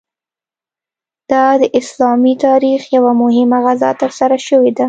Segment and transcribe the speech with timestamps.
[1.31, 4.79] دا د اسلامي تاریخ یوه مهمه غزا ترسره شوې ده.